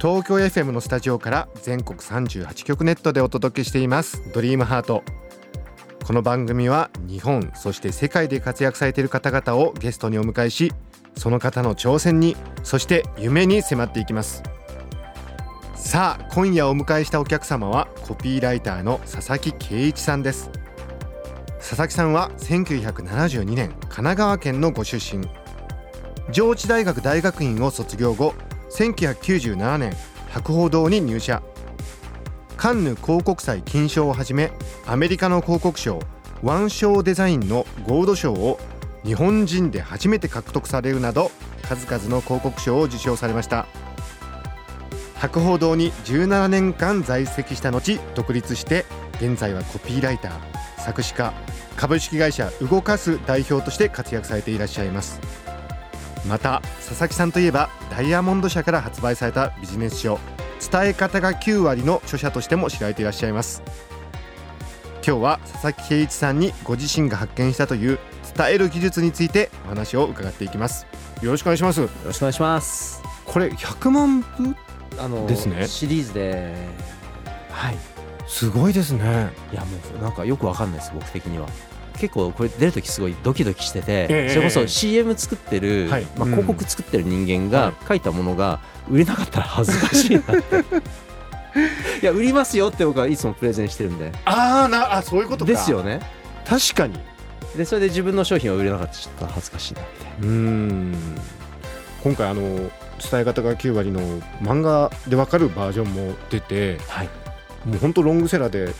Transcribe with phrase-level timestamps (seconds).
[0.00, 4.32] 東京 FM のスタジオから全国38局ネットでお届けしています。
[4.32, 5.04] ドリームハート。
[6.06, 10.72] この番組は日本そして世界で活躍されている方々をゲストにお迎えし
[11.18, 14.42] その方の挑戦にそして夢に迫っていきます。
[15.74, 20.50] さあ今夜お迎えしたお客様はコピーライターの佐々木圭一さんです。
[21.58, 25.28] 佐々木さんは1972年神奈川県のご出身。
[26.32, 28.32] 上智大学大学院を卒業後
[28.70, 29.92] 1997年
[30.30, 31.42] 博報堂に入社。
[32.56, 34.52] カンヌ広告祭金賞をはじめ
[34.86, 35.98] アメリカの広告賞
[36.42, 38.60] ワンショーデザインのゴールド賞を
[39.02, 41.30] 日本人で初めて獲得されるなど
[41.62, 43.66] 数々の広告賞を受賞されました。
[45.14, 50.32] 博報堂に17年間在籍した後独立して現在はコピーライター
[50.82, 51.34] 作詞家
[51.76, 55.20] 株式会社動かす代表として活躍されていらっしゃいます。
[56.26, 60.18] また佐々木さんといえばダイヤモンド社から発売されたビジネス書
[60.70, 63.62] 伝え方が9割の著者としても知られていらっしゃいます。
[65.04, 67.98] 今日は佐々木圭一さんにご自身が発見したという
[68.36, 70.86] 伝える技術についてお話を伺っていきます。
[71.22, 71.80] よろしくお願いします。
[71.80, 73.02] よろしくお願いします。
[73.24, 74.26] これ100万部？
[74.98, 75.66] あのですね。
[75.66, 76.54] シリーズで、
[77.50, 77.78] はい。
[78.26, 79.32] すごいですね。
[79.52, 81.48] いやもうなんかよくわかんないです僕的には。
[82.00, 84.68] 結構これ出る時すごいドキドキしてて、ええそれこそええ。
[84.68, 86.04] CM 作ってる、はい。
[86.16, 86.30] まあ、うん。
[86.30, 90.64] 広告作ってる人間はが書いたものが売れなかったら恥ずかしいなって。
[92.00, 94.12] いや売りますよって僕はいつもプレゼンしてるんで。
[94.24, 95.50] あーなあそういうことか。
[95.50, 96.00] ですよね。
[96.46, 96.98] 確かに。
[97.54, 99.90] でそれで自分の商品は売れなかったらちょっと恥ずかしいなって。
[100.22, 100.94] うーん。
[102.02, 102.70] 今回あの伝
[103.20, 104.00] え方が9割の
[104.42, 107.08] 漫画でわかるバージョンも出てはい。
[107.66, 108.72] もう本当ロングセラーで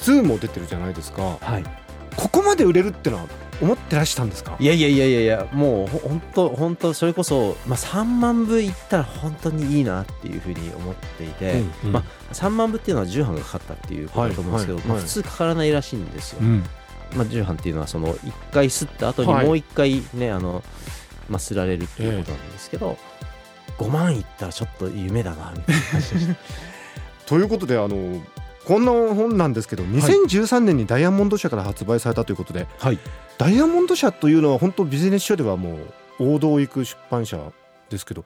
[0.00, 1.36] 2も出てるじゃないですか。
[1.40, 1.83] はい
[2.16, 3.26] ここまで売れるってのは
[3.60, 4.56] 思ってらしたんですか？
[4.58, 11.92] いやいやいやいやもうほ本当本当それこそ、まあ、3万部いったら本当にいいなっていうふうに思っていて、うんうん。
[11.92, 16.64] まあ、3万部っていうのは重版がかかったっていうことだと思うんですけど、まあ、はいはいはい普通かからないらしいんですよ、うん。
[17.14, 19.46] まあ、重版っていうのはその1回吸った後にはい。
[19.46, 20.62] もう1回ね、あの
[21.28, 22.98] まあ、吸られるっていうことなんですけど、
[23.78, 26.34] 5万いったらちょっと夢だなみたいな感じでした。
[27.26, 28.20] ということであの
[28.64, 32.98] こんな本なんですけど2013年にダイヤモンド社から発売されたということで、はい。
[33.36, 35.78] ダイヤモンド社というのは本当ビジネス書ではも
[36.20, 37.52] う王道を行く出版社
[37.90, 38.24] ですけど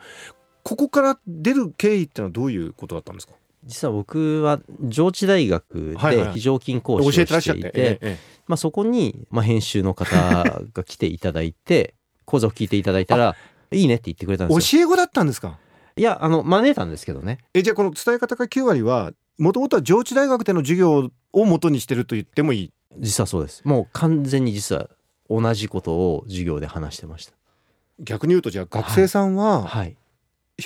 [0.62, 3.32] ここから出る経緯ってのはどういうことだったんですか？
[3.64, 8.16] 実は僕は上智大学で非常勤講師をしていて、ええ
[8.46, 10.14] まあ、そこに、まあ、編集の方
[10.72, 11.94] が来ていただいて
[12.24, 13.34] 講座を聞いていただいたら
[13.72, 14.82] いいねって言ってくれたんえですよ。
[14.82, 15.58] 教え子だったんですか？
[15.96, 17.38] いやあの招いたんですけどね。
[17.54, 22.72] えじゃあこの伝え方が9割はもともとは上智大学での授業を元にしてると言ってもいい？
[22.98, 23.62] 実はそうです。
[23.64, 24.88] もう完全に実は
[25.30, 27.32] 同じことを授業で話してました。
[28.00, 29.96] 逆に言うとじゃあ学生さんははい。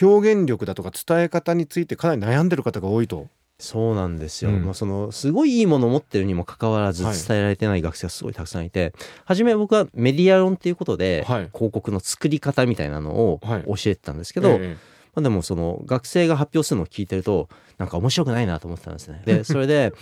[0.00, 3.28] 表現力だとか伝え方についてかなり悩んでる方が多いと？
[3.59, 4.65] そうなんですよ、うん。
[4.65, 7.16] まあ、そのすごいいいものを持ってるにもかかわらずはい。
[7.16, 8.94] 伝えられてない学生がすごいたくさんいて、
[9.27, 11.50] 初め僕はメディア論っていうことで、はい。
[11.53, 13.65] 広告の作り方みたいなのをはい。
[13.65, 19.23] 教えてたんですけど、ええまあ、でもその学生が発表するのを聞いてるとなんか面白くないなと思ってたんですね。
[19.25, 19.93] で それで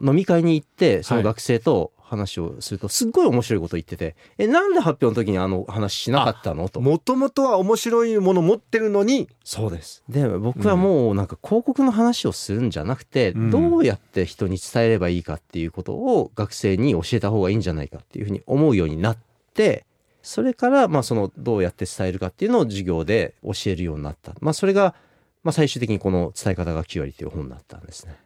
[0.00, 6.80] 飲み会に行ってその学生と話をするとすっごい面白いこと言ってて「えなんで発表の時にあの話しなかったの?」と。
[6.80, 9.28] もともとは面白いもの持ってるのに？
[9.44, 19.18] そうですで僕はもうなんか広告の話をするんじゃなくて、うんどうやって人に伝えればいいかっていうことを学生に教えた方がいいんじゃないかっていうふうに思うようになっ
[19.54, 19.86] て
[20.22, 24.94] それからまあそのどうやって伝えるかっていうのを授業で教えるようになった、まあ、それが
[25.42, 28.16] まあ最終的にこの「伝え方が9割」っていう本になったんですね。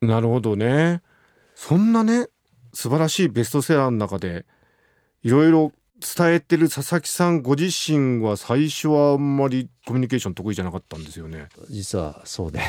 [0.00, 1.00] なるほどね。
[1.54, 2.28] そんなね
[2.74, 4.44] 素晴らしいベストセラーの中で
[5.22, 11.48] いろいろ伝えてる佐々木さんご自身は最初はあんまりコミュニケーション得意じゃなかったんですよね。
[11.70, 12.60] 実はそうで。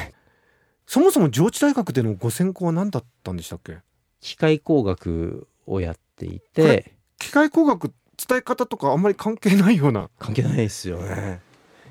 [0.86, 3.78] そもそも上智大学でのご専攻は何だったんでしたっけ？
[4.22, 6.94] 機械工学をやっていて。
[7.20, 10.10] 機械工学伝え方とかあんまり関係ないような。
[10.20, 10.98] 関係ないですよ。
[10.98, 11.42] ね。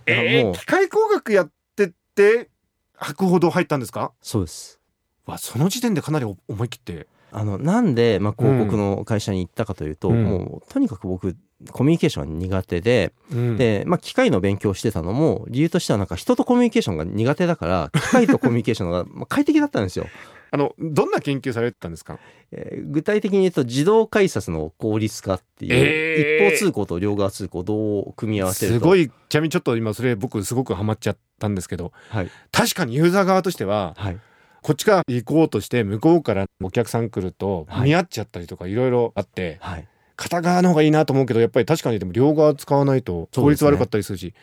[0.07, 0.55] いえー、やもう。
[0.55, 2.49] 機械工学やってって
[2.97, 4.13] 博報堂入ったんですか？
[4.23, 4.81] そうです。
[5.27, 7.07] わその時点でかなり思い切って。
[7.35, 10.25] あのなんで、まあ、広告の会社に行ったかというと、うん。
[10.25, 11.35] もうとにかく僕
[11.71, 13.57] コミュニケーションが苦手で、うん。
[13.57, 20.07] で、まあ、機械の勉強をしてたのも理由としてはなんか人とコミュニケーションが苦手だから機械とコミュニケーションがまあ快適だったんですよ。
[20.55, 22.19] あのどんな研究されてたんですか？
[22.51, 26.47] えー具体的に言うと自動改札の効率化っていう、えー。
[26.47, 28.79] 一方通行と両側通行をどう組み合わせると。
[28.81, 32.31] すごいちなみにちょっと今それ僕すごくハマっちゃったんですけどはい。
[32.53, 34.19] 確かにユーザー側としてははい。
[34.61, 37.85] こっちから行こうとして向こうからお客さん来るとはい。
[37.89, 39.89] 見合っちゃったりとかいろいろあってはい。
[40.15, 44.35] 片側の方がいいなと思うけどやっぱり確かにでも両側使わないと効率悪かったりするし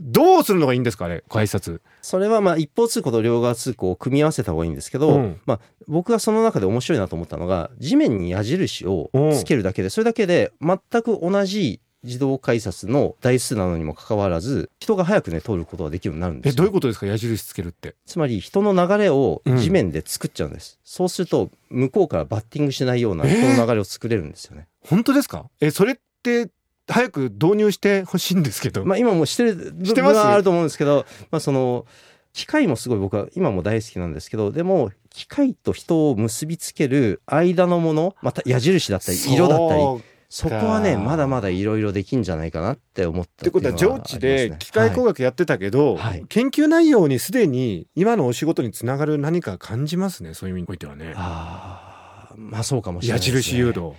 [0.00, 1.80] どうするのがいいんですかあれ改札。
[2.02, 5.40] それはまあ一方通行と両側通行を組み合わせた方がいいんですけど、うん。
[5.44, 16.54] まあ、僕がその中で面白いなと思ったのが地面に矢印をつけるだけでそれだけで全く同じ自動改札の台数なのにもかかわらず人が早くね通ることができるようになるんですよ。
[16.54, 17.96] えどういうことですか矢印つけるって。
[18.06, 25.50] つまり人の流れを地面で作っちゃうんです、そうすると向こうからバッティングしないような人の流れを作れるんですよね、本当ですか？
[25.60, 26.48] えそれって
[26.88, 31.86] 早く導入してほしいんですけど、まあ今もしてる部分はあると思うんですけど、まあその
[32.32, 39.82] 機械もすごい僕は今も大好きなんですけどでも機械と人を結びつける間のものまた矢印だったり色だったり
[40.28, 46.24] そこはねまだまだいろいろできんじゃないかなって思ったってことは上智で機械工学学やってたけど、はい。
[46.28, 50.34] 研究内容にすでに今のお仕事につながる何か感じますね？
[50.34, 51.14] そういう意味においてはね。
[51.16, 53.94] あーまあそうかもしれな矢いですね、印誘導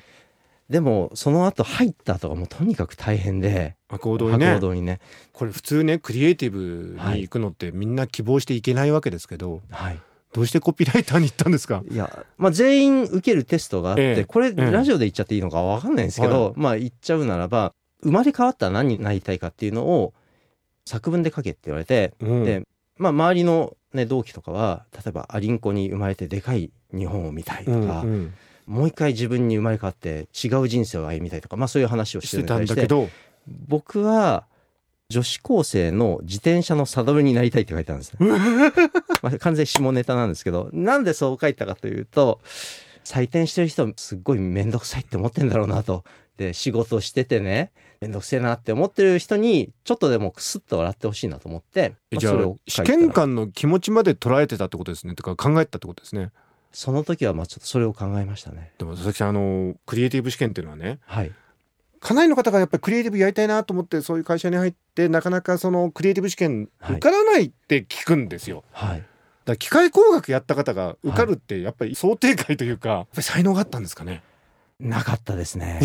[0.70, 3.50] でもその後入った後がもうとにかく大変で。
[3.50, 3.76] にね。
[4.76, 5.00] にね。
[5.34, 10.00] これ普通ねクリエイティブに行くのってみんな希望していけないわけですけど、はい。
[10.32, 11.82] どうしてコピーライターに行ったんですか？
[11.90, 14.26] いや、まあ、全員受けるテストがあって、ええ。
[14.26, 17.74] これ、ええラジオで言っちゃっていいのかわかんないんですけど、まあ言っちゃうならば
[18.04, 20.14] 生まれ変わったら何になりたいかっていうのを
[20.86, 22.44] 作文で書けって言われて、うん。
[22.44, 22.62] で
[22.98, 28.34] まあ周りの、ね、同期とかは例えばアリンコに生まれてでかい日本を見たいとうんか、うん
[28.70, 33.10] もう一回自分に生まれ変わって違う人生を歩みたいとか、まあ、そういう話をししてたんだけど
[33.68, 34.46] 僕は
[35.10, 38.30] 女子高生の自転車のサドルになりたいって書いてあるんですね。
[39.24, 42.42] まあ、完全に下ネタなんですけどなんでそう書いたかというと
[43.04, 46.04] 採点してる人すっごい面倒くさいって思ってんだろうなと。
[46.38, 52.34] で仕事しててね面倒くせえなって思ってる人にちょっとでもクスッと笑ってほしいなと思って、まあじゃあ
[52.68, 56.32] 試験官の気持ちまで捉えてたってことですねとか考えてたってことですね
[56.72, 58.72] その時はまあちょっとそれを考えましたね。
[58.78, 61.32] でも佐々木さんあのクリエイティブ試験っていうのはねはい、
[62.00, 66.96] かなりの方がやっぱりクリエイティブやりたいなと思ってそういう会社に入ってなかなかそのクリエイティブ試験はい。
[66.98, 69.04] 受からないって聞くんですよ、はい。
[69.46, 74.22] だ機械工学やった方が受かるってやっぱり想定外というか、やっぱり才能があったんですかね
[74.80, 75.80] なかったですね。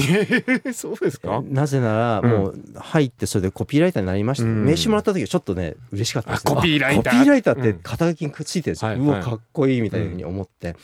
[0.72, 1.42] そうですか？
[1.44, 2.30] なぜならうん。
[2.30, 4.64] もう入ってそれでコピーライターになりました、うん。
[4.64, 7.14] 名刺もらった時はちょっとね嬉しかったですねあコピーライター？
[7.14, 7.78] あコピーライターってうん。
[7.80, 9.18] 肩書きにくっついてるんですよ、はいうはい。
[9.20, 10.76] わかっこいいみたいに思って、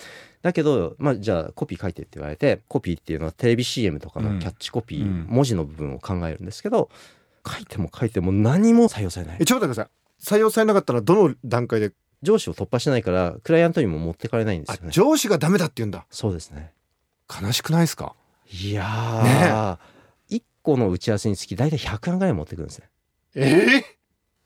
[0.42, 6.90] だけど、まあ、じゃあコピー書いてって言われてコピーっていうのはテレビ CM とかのキャッチコピー、うん文字の部分を考えるんですけど
[7.46, 9.36] 書いても書いても何も採用されない。
[9.40, 9.90] えちょっと待ってくだ
[10.24, 10.38] さい。
[10.38, 11.92] 採用されなかったらどの段階で？
[12.22, 14.90] 上司を突破してないからクライアントにも持ってかれないんですあよね。
[14.90, 16.04] 上司がダメだって言うんだ。
[16.10, 16.72] そうですね
[17.42, 18.14] 悲しくないですか？
[18.52, 22.88] いやー、1個の打ち合わせにつき大体100案ぐらい持ってくるんですね。
[23.34, 23.66] え？
[23.78, 23.84] え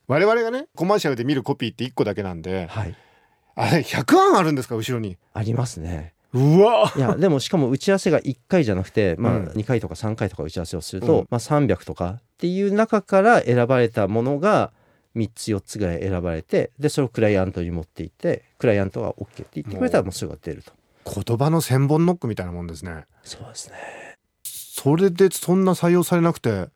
[0.06, 2.94] 我々がねコマーシャルで見るコピーって1個だけなんではい。
[3.54, 4.76] あれ100案あるんですか？
[4.76, 5.16] 後ろに。
[5.32, 6.12] ありますね。
[6.34, 6.92] うわ。
[6.96, 9.46] いやでもしかも打ち合わせが1回じゃなくて、まあ、うん。
[9.48, 11.26] 2回とか3回とか打ち合わせをすると、うん。
[11.30, 14.72] まあ、300とかっていう中から選ばれたものが
[15.16, 20.72] 3つ4つぐらい選ばれてでそれをクライアントに持っていってクライアントが OK って言ってくれたらもうそれが出ると
[21.04, 23.04] 言葉の千本ノックみたいなもんですね。
[23.22, 23.76] そうですね。
[24.44, 26.68] それでそんな採用されなくて。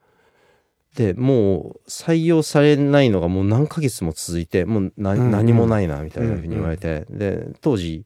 [0.94, 5.30] でもう採用されないのがもう何ヶ月も続いてもうな、うんうん。
[5.30, 8.04] 何もないなみたいなふうに言われて、で当時、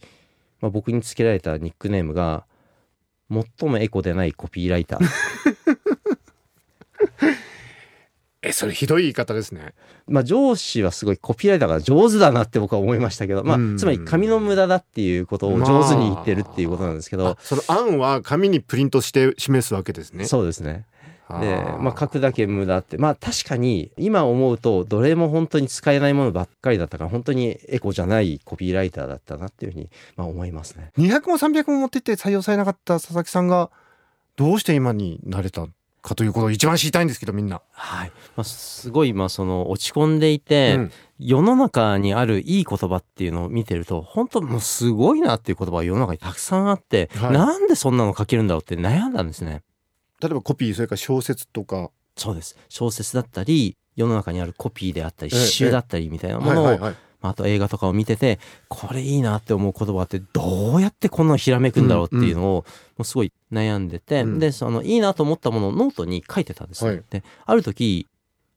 [0.61, 2.45] まあ、僕につけられたニックネームが
[3.31, 5.07] 最もエコでないコピーライター
[8.43, 9.73] えそれひどい言い方ですね。
[10.09, 13.79] まあ上司はすごいコピーライターが上手だなって僕は思いましたけど、まあうん。
[13.79, 20.25] つまり紙の無駄だっていうことを上手に言ってるっていうことなんですけどあ、その案は紙にプリントして示すわけですね。
[20.25, 20.87] そうですね。
[21.29, 30.91] で、ーまあ書くだけ無駄って、まあ確かに今思うとどれも本当に使えないものばっかりだったから本当にエコじゃないコピーライターだったなっていうふうにまあ思いますね。
[30.99, 33.71] 200も300も持ってって採用されなかった佐々木さんが
[34.37, 35.69] どうして今になれた
[36.03, 37.63] かということを一番知りたいんですけどみんな。
[37.71, 38.13] はい。
[38.37, 40.93] まあすごいまあその落ち込んでいて、うん
[41.25, 49.63] 世の中にあるいい言葉っていうのを見てると本当もうすごいなっていう言葉が世の中にたくさんあって、はいなんでそんなの書けるんだろうって悩んだんですね。
[50.21, 58.39] 例えばコピーそれから小説とか、そうです小説だったり世の中にあるコピーであったりええ詩集だったりみたいなものを、はいはいはい、まああと映画とかを見てて
[58.69, 62.65] これいいなって思う言葉ってどうやってこんなのひらめくんだろうっていうのをも
[63.01, 68.09] うすごい悩んでて、うんでそのいいなと思ったものをノートに書いてたんですよ、はいである時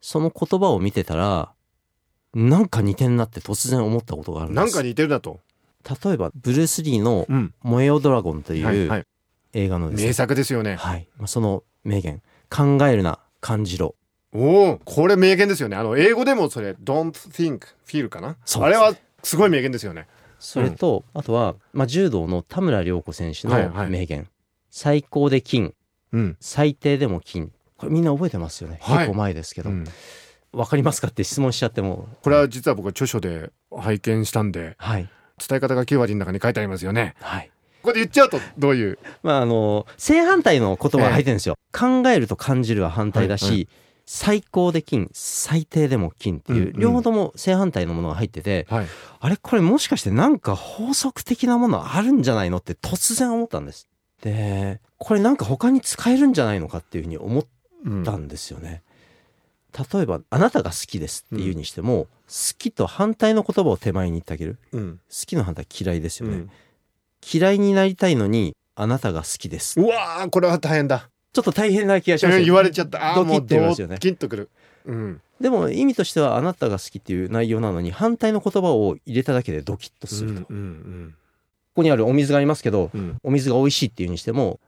[0.02, 1.52] その言葉を見てたら
[2.34, 5.40] なんか似てんなって突然思ったことがあるんですなんか似てるなと。
[6.04, 7.54] 例えばブルース・リーのうん。
[7.64, 9.06] 「燃えよドラゴン」という。
[9.56, 10.76] 映画のですね名作ですよね。
[10.76, 13.96] はい、まあその名言「考えるな感じろ
[14.36, 15.78] おお、これ名言ですよね。
[15.78, 18.36] あの英語でもそれ don't think feel かな？
[18.46, 23.86] そうですあれはすごい名言ですよね。」それと、あとは、まあ、柔道の田村亮子選手はいはい。
[23.86, 24.28] の名言
[24.70, 25.74] 「最高で金。
[26.12, 26.38] うん。
[26.40, 28.98] 最低でも金」これみんな覚えてますよね、はい。
[29.00, 29.86] 結構前ですけど、うん。
[30.52, 32.08] わかりますかって質問しちゃっても。
[32.22, 35.10] これは実は僕は著書で拝見したんではい。
[35.48, 37.16] 伝え方が9割の中に書いてありますよね。
[37.22, 37.50] はい。
[37.82, 39.00] ここで言っちゃうとどういう？
[39.24, 43.62] まああの正反対の言葉が入ってるんですよ、考えると感じるは反対だし、はいは
[44.06, 48.88] 最高で金最低でも金っていう、両方とも正反対のものが入っててはい。
[49.20, 53.88] あれこれもしかしてなんか法則的なものあるんじゃないのって突然思ったんです
[54.22, 57.46] でこれなんか他に使えるんじゃないのかっていうふうに思っ
[57.86, 58.82] うんたんですよね、
[59.94, 64.58] 例えば「あなたが好きです」っていうにしても、好きと反対の言葉を手前に言ってあげる。
[64.72, 64.98] うん。
[64.98, 66.50] 好きの反対嫌いですよね、うん。
[67.32, 69.80] 嫌いになりたいのにあなたが好きです。
[69.80, 71.10] うわーこれは大変だ。
[71.36, 73.12] ちょっと大変な気がしますよね言われちゃった。
[73.12, 74.50] あードキッもうドて言いますよねキッとくる。
[74.86, 75.22] うん。
[75.42, 80.48] でも意味としてはあなたが好きっていう内容なのに反対の言葉を入れただけでドキッとすると、こ
[81.76, 83.20] こにあるお水がありますけどうんうん。
[83.24, 84.62] お水が美味しいっていうにしても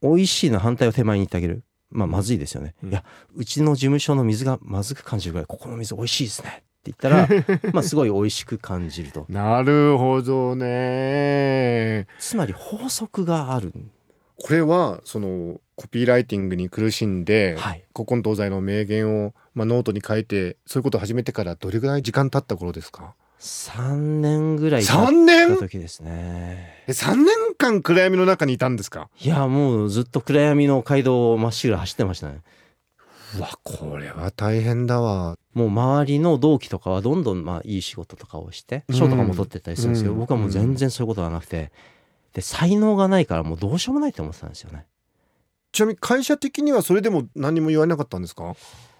[0.00, 3.04] 美味しいの反対を手前に言ってあげるまあまずいですよね、うんいや
[3.36, 6.52] うちの事務所の水がまずく感じるぐらいここの水美味しいですねっ
[6.82, 7.28] て言ったら
[7.72, 12.06] まあすごい美味しく感じるとなるほどね。
[12.18, 13.72] つまり法則がある
[14.46, 17.84] これはそのコピーライティングに苦しんで、はい。
[17.96, 26.84] 古今東西の名言を、まあ、ノートに書いてそういうことを始めてからどれぐらい時間経った頃ですか？3年ぐらい経3っ年た時ですね。
[26.86, 29.08] え3年間暗闇の中にいたんですか？
[29.18, 32.42] いやもうずっと暗闇の街道をまっしぐら走ってましたね。
[33.38, 35.38] うわこれは大変だわ。
[35.54, 40.20] もう周りの同期とかはどんどんまあいい仕事とかをしてうん賞とかも取ってったりするんですけど、うん。
[40.20, 41.72] 僕はもう全然そういうことがなくて
[42.34, 44.86] で才能がないからもうどうしようもないと思ってたんですよね。
[45.72, 48.54] ちなみに会社的にはそれでも何も言われなかったんですか？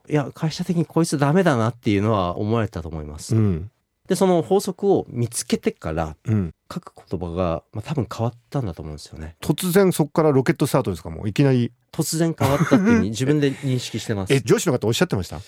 [0.09, 3.71] いや会社的にこいつダメだなっていうのは思われたと思います、ん。
[4.09, 6.55] でその法則を見つけてからうん。
[6.73, 9.37] 書く言葉が、まあ、多分変わったんだと思うんですよね。
[9.41, 11.11] 突然そこからロケットスタートですか？
[11.11, 11.73] もういきなり。
[11.93, 14.33] 突然変わったっていう 自分で認識してます。
[14.35, 15.37] え上司の方おっしゃってました？
[15.37, 15.43] わ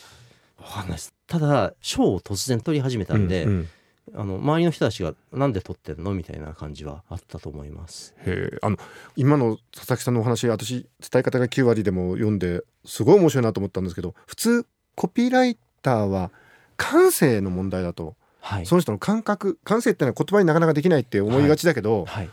[0.75, 1.13] かんないです。
[1.27, 3.69] ただ賞を突然取り始めたんで、うんうん
[4.15, 6.15] あの周りの人たちがなんで取ってんの？
[6.15, 8.15] みたいな感じはあったと思います。
[8.19, 8.59] へえ。
[8.63, 8.77] あの
[9.17, 16.31] 今の佐々木さんのお話私伝え方が9割でも読んですごい面白いなと思ったんですけど普通コピーライターは
[16.77, 18.67] 感性の問題だとはい。
[18.67, 22.31] その人の感覚感性ってのは言葉になかなかできないって思いがちだけど、はい。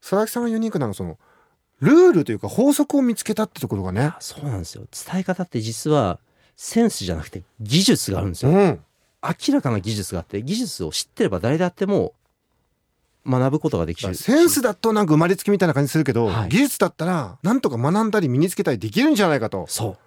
[0.00, 1.18] 佐々木さんはユニークなのはその
[1.80, 4.02] ルールというか法則を見つけたってところがね。
[4.02, 4.86] あそうなんですよ。
[4.90, 6.18] 伝え方って実は
[6.56, 8.80] センスじゃなくて技術があるんですよ、うん
[9.22, 12.14] 明らかな技術があって技術を知ってれば誰であっても
[13.26, 19.64] 学ぶことができるセンスだとなんか生まれつきみたいな感じするけど、はい技術だったらなんとか学んだり身につけたりできるんじゃないかと。
[19.68, 19.98] そう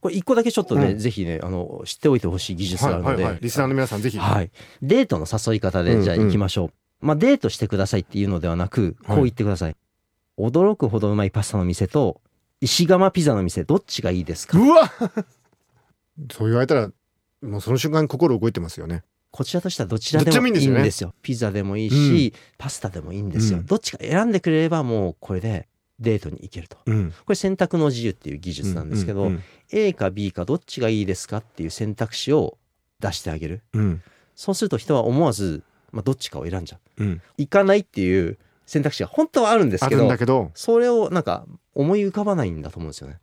[0.00, 4.18] これ一個だけちょっとね、うんぜひねあの知っておいてほしい技術があるので、はいはいはい、リスナーの皆さんぜひ。
[4.18, 4.50] はい。
[4.82, 6.70] デートの誘い方で、じゃあうんうん行きましょう。
[7.06, 9.76] まあ、デートしてくださいっていうのではなく、こう言ってください。
[10.38, 12.20] 驚くほどうまいパスタの店と、
[12.60, 14.58] 石窯ピザの店、どっちがいいですか？
[14.58, 14.90] うわ
[16.32, 16.90] そう言われたら
[17.44, 19.04] もうその瞬間心動いてますよね。
[19.30, 21.14] こちらとしてはどちらでももいいんですよすよ。
[21.20, 23.58] ピザでもいいし、パスタでもいいんですよ。
[23.58, 25.66] うんどっちか選んでくれればもうこれで
[25.98, 26.76] デートに行けると。
[26.86, 32.58] うん、これ選択の自由っていう技術なんですけど、うん A か B かどっちがいいですかっていう選択肢を
[33.00, 33.62] 出してあげる。
[33.72, 34.02] うん
[34.36, 37.04] そうすると人は思わず、まあ、どっちかを選んじゃう。
[37.04, 43.18] うん行かないっていう選択肢が本当はあるんですけど、それをなんか思い浮かばないんだと思うんですよね。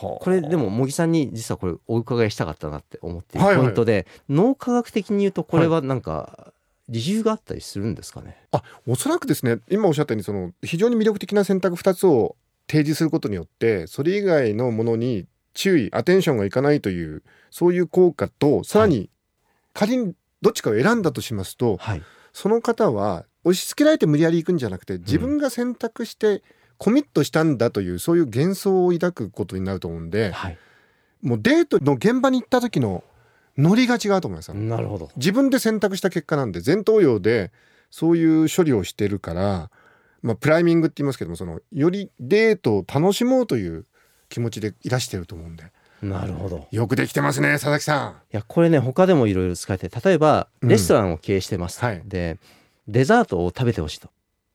[0.00, 6.52] これでも茂木さんに実はこれお伺いしたかったなって思っているはいはいポイントで、脳科学的に言うとこれはなんか
[6.88, 8.36] 理由があったりするんですかね？
[8.52, 12.36] あおそらくですね今おっしゃったようにその非常に魅力的な選択2つを
[12.68, 19.10] 提示することによってそれ以外のものに注意アテンションがいかないというそういう効果とさらに
[19.74, 22.02] 仮にどっちかを選んだとしますと、はい。
[22.32, 26.42] その方は押し付けられて無理やり行くんじゃなくて自分が選択して
[26.82, 30.58] コミットしたんだという、そういう幻想を抱くことになると思うんではい。
[31.22, 33.04] もうデートの現場に行った時の
[33.56, 34.48] ノリが違うと思います。
[34.48, 35.08] よなるほど。
[35.14, 37.52] 自分で選択した結果なんで前頭葉で
[37.92, 39.70] そういう処理をしてるから、
[40.22, 43.86] まあ、プライミングって言いますけどもそのよりデートを楽しもうという
[44.28, 45.66] 気持ちでいらしてると思うんで。
[46.02, 46.66] なるほど。
[46.72, 50.68] よくできてますね佐々木さいやこれね他でもいろいろ使えて例えばうん。
[50.68, 52.02] レストランを経営してます、はい。
[52.04, 52.40] で
[52.88, 54.10] デザートを食べてほしいと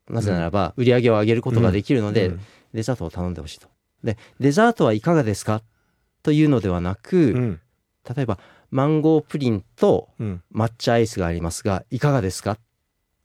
[0.09, 2.13] なぜならば売り上げを上げることができるのん。
[2.13, 2.39] で、うん。
[2.73, 3.67] デザートを頼んでほしいと。
[4.03, 5.61] でデザートはいかがですか？
[6.23, 7.59] というのではなく、うん。
[8.15, 8.39] 例えば
[8.71, 10.41] マンゴープリンとうん。
[10.53, 12.51] 抹茶アイスがありますがいかがですか？
[12.53, 12.61] って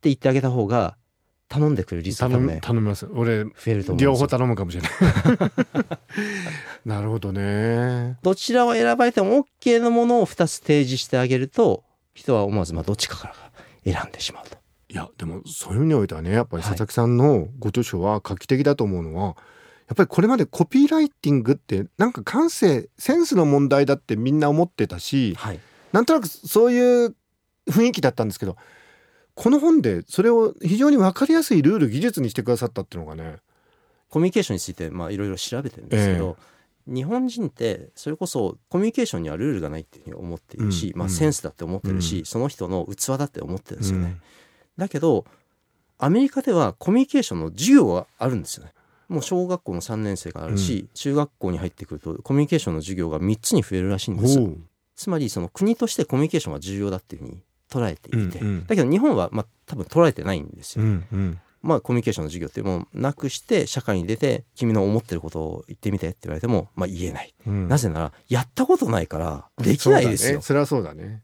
[0.04, 0.96] 言ってあげた方が
[1.48, 3.06] 頼んでくれる率が頼む多分ね頼みます。
[3.12, 4.90] 俺増えると思う両よ方頼むかもしれない。
[6.84, 8.16] なるほどね。
[8.22, 11.84] どちらを選ばれても OK のものを2つ提示してあげると
[12.14, 13.34] 人は思わずまあどっちかから
[13.92, 14.56] 選んでしまうと。
[14.92, 16.70] いやでもそういう意味においてはねやっぱりはい。
[16.72, 19.36] 佐々木さんのご著書は画期的だと思うのは、
[19.88, 25.60] やっぱりこれまでコピーライティングってなんか感性センスの問題だってみんな思ってたしはい、
[25.92, 27.14] なんとなくそういう
[27.70, 28.56] 雰囲気だったんですけど
[29.34, 33.36] この本でそれを非常に分かりやすいルール技術にしてくださったっていうのがね
[34.10, 36.36] コミュニケーションについてまあいろいろ調べてるんですけど、
[36.86, 42.24] 日本人ってそれこそコミュニケーションにはルールがないっていうふうに思っているし、まあ、うんうんセンスだって思ってるし、うん。
[42.26, 44.04] その人の器だって思ってるんですよね。
[44.04, 44.22] うん
[44.76, 45.24] だけど
[45.98, 48.72] アメリカではコミュニケーションの授業があるんですよね。
[49.08, 54.50] もう小学校の3年生があるし、中学校に入ってくるとコミュニケーションの授業が3つに増えるらしいんですよ。
[54.96, 60.84] つまりその国としてコミュニケーションが重要だっていうふうに捉えていて、うんうんだけど日本はまあ多分捉えてないんですよ。
[60.84, 67.34] うんうんまあコミュニケーションの授業っていうものをなくして社会に出て君の思ってることを言ってみてって言われてもまあ言えない。
[67.46, 70.32] うんなぜならやったことないからできないですよ。
[70.32, 71.22] そねそれはそうだね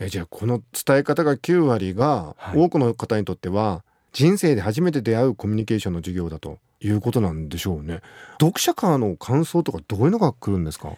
[0.00, 2.58] えじゃあこの伝え方が9割がはい。
[2.58, 8.00] 多くの方にとっては人生で初めて出会うコミュニケーションの授業だということなんでしょうね。
[8.40, 10.92] 読者からの感想とかどういうのが来るんですか？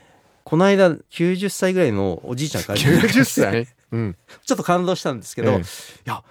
[0.44, 4.16] この間90歳ぐらいのおじいちゃんから 90歳 うん。
[4.44, 5.58] ちょっと感動したんですけど、ええ。
[5.58, 5.62] い
[6.04, 6.22] や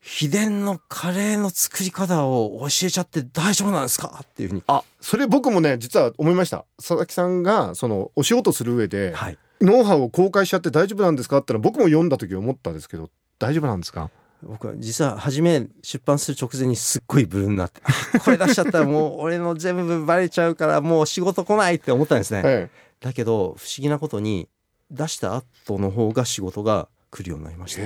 [0.00, 4.20] 秘伝のカレーの作り方を教えちゃって大丈夫なんですか？
[4.22, 6.64] っていうふうに、あそれ僕もね実は思いました。
[6.78, 14.10] 佐々木さんがそのお仕事する上ではい、ノウハウを公開しちゃって大丈夫なんですかってのは僕も読んだ時思ったんですけど大丈夫なんですか？
[14.42, 17.80] 僕は実は初め出版する直前にすっごいブルーになって
[18.14, 22.42] あこれ出しちゃったらもう俺の全部バレちゃうからもう仕事来ないって思ったんですね。
[22.44, 24.48] えだけど不思議なことに
[24.90, 27.82] 出した後の方が仕事が来るようになりました。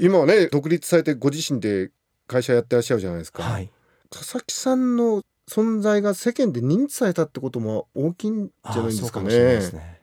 [0.00, 1.90] 今はね独立されてご自身で
[2.26, 3.70] 会社やってらっしゃるじゃないですか、はい、
[4.08, 9.99] 佐々木さんの存在が世間で認知されたってことも大きいんじゃないですかあーそうかもしれないね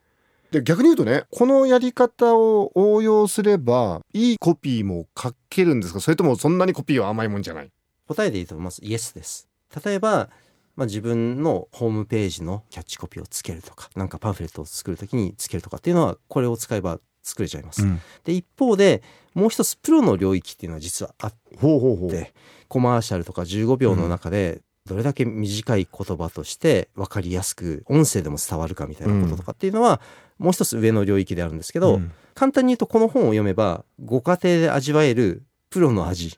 [0.52, 6.00] で逆に言うとねこのやり方を応用すればいいコピーも書けるんですか？
[6.00, 7.72] それともそんなにコピーは甘いもんじゃない？
[8.08, 9.50] 答えで言うとまずイエスです。
[9.86, 10.30] 例えば、
[10.78, 17.84] まあ、自分のホームページのキャッチコピーをつけるとかなんかパンフレットを作るときにつけるとかっていうのはこれを使えば作れちゃいます。
[17.86, 18.00] ん。
[18.24, 22.34] で一方でもう一つプロの領域っていうのは実はあって
[22.70, 30.00] コマーシャルとか15秒の中でどれだけ短い言葉として分かりやすく音声でも伝わるかみたいなこととかっていうのは
[30.40, 32.12] もう一つ上の領域であるんですけど、うん。
[32.34, 36.38] 簡単に言うとこの本を読めばご家庭で味わえるプロの味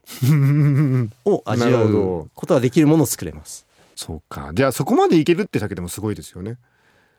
[1.25, 3.65] を味わうことができるものを作れます。
[3.95, 4.51] そうか。
[4.53, 6.51] じゃあそこまでいけるってだけでもすごいですよね。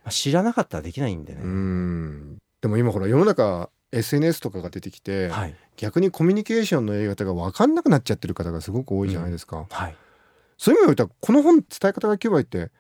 [0.03, 1.41] まあ知らなかったらできないんでね。
[1.43, 2.39] うん。
[2.63, 5.55] でも今ほら世の中 SNS とかが出てきて、はい。
[5.77, 9.97] 逆にコミュニケーションのやり方が分かんなくなっちゃってる方がすごく多いじゃないですか、はい。
[10.59, 12.71] そういう意味で言うとこの本伝え方が9割って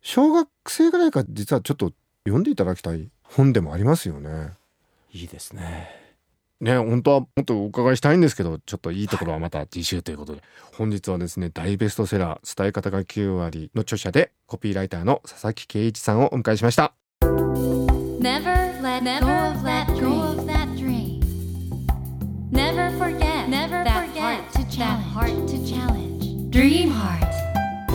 [0.00, 1.92] 小学生ぐらいから実はちょっと
[2.28, 4.52] 読んでいただきたい本でもありますよね。
[5.12, 5.88] いいですね。
[6.60, 16.94] ね本当はもっとお伺いしたいんですけどちょっといいところはまた次週ということで、本日はですね大ベストセラー伝え方が9割の著者でコピーライターの佐々木圭一さんをお迎えしました。
[18.20, 21.20] Never let go of that dream.
[22.50, 25.04] Never forget Never that heart to challenge.
[25.14, 26.50] heart to challenge.
[26.50, 27.27] Dream heart.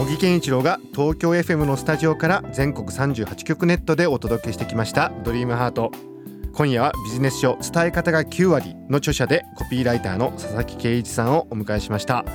[0.04, 5.94] 茂木健一郎が東京 FM のスタジオから全国38局ネットでお届けしてきました「ドリームハート。
[6.52, 12.26] 今夜はビジネス書伝え方が9割の著者でコピーライターの佐々木圭一さんをお迎えしました。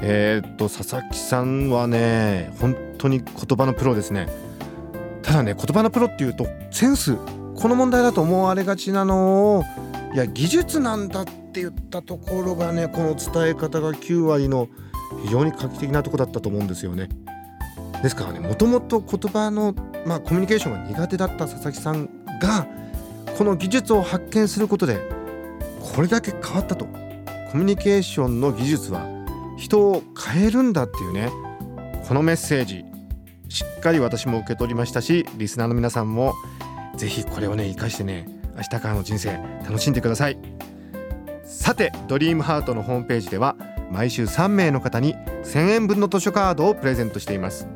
[0.00, 3.26] えー、っと佐々木さんはね本当に言
[3.58, 4.28] 葉のプロですね。
[5.22, 7.16] ただね言葉のプロっていうとセンス
[7.56, 9.56] この問題だと思われがちなの。
[9.58, 9.64] を
[10.14, 14.68] いや技術なんだって言ったところがねこの伝え方が9割の
[15.22, 17.08] 非常に画期的なとこだったと思うんですよね。
[18.02, 19.74] ですからねもともと言葉の、
[20.06, 22.08] まあ、コミュニケーションが苦手だった佐々木さん
[22.40, 22.66] が
[23.36, 24.98] この技術を発見することで
[25.94, 29.06] これだけ変わったとコミュニケーションの技術は
[29.58, 31.30] 人を変えるんだっていうね
[32.08, 32.84] このメッセージ
[33.48, 36.34] しっかり私も受け取りましたしリスナーの皆さんも
[36.96, 39.32] ぜひこれをね生かしてね明日からの人生
[39.64, 40.38] 楽しんでください
[41.44, 43.56] さてドリームハートのホームページでは
[43.90, 47.66] 毎週3名の方に1000円分の図書カードをプレゼントしています。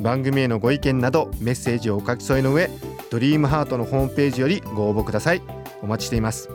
[0.00, 2.68] 番組へのご意見などメッセージをお書き添えの上
[3.10, 5.42] ドリームハートのホームページよりご応募ください。
[5.82, 6.48] お待ちしています。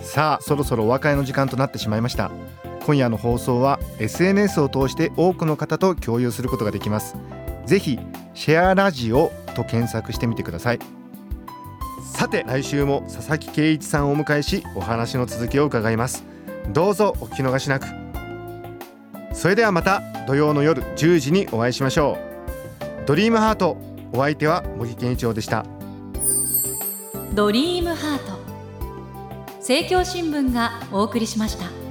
[0.00, 2.30] さあそろそろお別れの時間となってしまいました。
[2.86, 7.16] 今夜の放送は SNS を通して多くの方と共有することができます。
[7.66, 7.98] ぜひ
[8.34, 10.78] シェアラジオと検索してみてください。
[12.12, 16.33] さて来週も佐々木圭一さんをお迎えしお話の続きを伺います。
[16.70, 17.86] どうぞお聞き逃しなく。
[19.32, 22.18] それではまた土曜の夜10時にお会いしましょ
[23.02, 23.06] う。
[23.06, 23.76] ドリームハート
[24.12, 25.66] お相手は茂木健一郎でした。
[27.34, 28.38] ドリームハート。
[29.56, 31.83] 政教新聞がお送りしました。